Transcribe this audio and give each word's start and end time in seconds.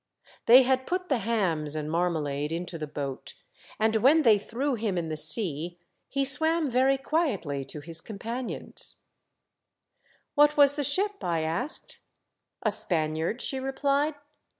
They 0.47 0.63
had 0.63 0.87
put 0.87 1.09
the 1.09 1.19
hams 1.19 1.75
and 1.75 1.87
marmalade 1.87 2.51
into 2.51 2.79
the 2.79 2.87
boat, 2.87 3.35
and 3.79 3.97
when 3.97 4.23
they 4.23 4.39
threw 4.39 4.73
him 4.73 4.97
in 4.97 5.09
the 5.09 5.15
sea, 5.15 5.77
lie 6.15 6.23
swam 6.23 6.71
very 6.71 6.97
quietly 6.97 7.63
to 7.65 7.81
his 7.81 8.01
companions."" 8.01 8.95
What 10.33 10.57
was 10.57 10.73
the 10.73 10.83
ship?" 10.83 11.23
I 11.23 11.41
asked. 11.41 11.99
"A 12.63 12.71
Spaniard," 12.71 13.43
she 13.43 13.59
replied. 13.59 14.15